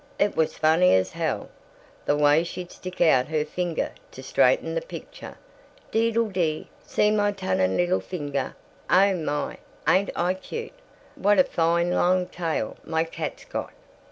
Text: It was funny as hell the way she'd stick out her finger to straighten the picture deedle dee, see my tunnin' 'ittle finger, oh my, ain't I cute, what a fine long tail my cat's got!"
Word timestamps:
It 0.17 0.35
was 0.35 0.57
funny 0.57 0.95
as 0.95 1.11
hell 1.11 1.49
the 2.05 2.15
way 2.17 2.43
she'd 2.43 2.71
stick 2.71 3.01
out 3.01 3.27
her 3.27 3.45
finger 3.45 3.91
to 4.13 4.23
straighten 4.23 4.73
the 4.73 4.81
picture 4.81 5.37
deedle 5.91 6.29
dee, 6.29 6.69
see 6.83 7.11
my 7.11 7.31
tunnin' 7.31 7.79
'ittle 7.79 7.99
finger, 7.99 8.55
oh 8.89 9.13
my, 9.13 9.59
ain't 9.87 10.09
I 10.15 10.33
cute, 10.33 10.73
what 11.13 11.37
a 11.37 11.43
fine 11.43 11.91
long 11.91 12.25
tail 12.25 12.77
my 12.83 13.03
cat's 13.03 13.45
got!" 13.45 13.73